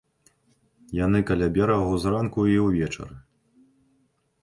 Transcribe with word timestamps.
Яны 0.99 1.19
каля 1.31 1.47
берагу 1.59 1.93
зранку 2.07 2.49
і 2.57 2.59
ўвечары. 2.67 3.15